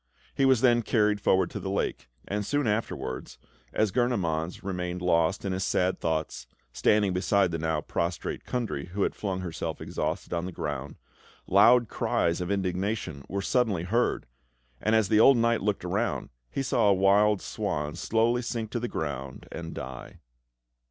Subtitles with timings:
[0.33, 3.37] He was then carried forward to the lake; and soon afterwards
[3.71, 9.03] as Gurnemanz remained lost in his sad thoughts, standing beside the now prostrate Kundry, who
[9.03, 10.95] had flung herself exhausted on the ground
[11.45, 14.25] loud cries of indignation were suddenly heard,
[14.81, 18.79] and as the old knight looked around, he saw a wild swan slowly sink to
[18.79, 20.17] the ground and die.